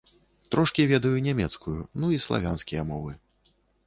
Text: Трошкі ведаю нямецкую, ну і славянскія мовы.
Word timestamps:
Трошкі 0.53 0.85
ведаю 0.91 1.19
нямецкую, 1.27 1.73
ну 2.05 2.09
і 2.15 2.17
славянскія 2.27 2.87
мовы. 2.91 3.13